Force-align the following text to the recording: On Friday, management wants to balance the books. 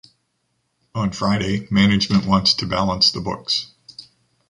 On 0.95 1.11
Friday, 1.11 1.67
management 1.69 2.25
wants 2.25 2.55
to 2.55 2.65
balance 2.65 3.11
the 3.11 3.21
books. 3.21 3.67